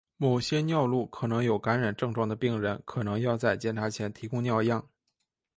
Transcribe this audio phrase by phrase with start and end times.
[0.17, 4.89] 某些尿路可能有感染症状的病人可能要在检查前提供尿样。